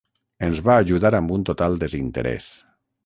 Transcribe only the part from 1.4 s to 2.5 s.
total desinterès.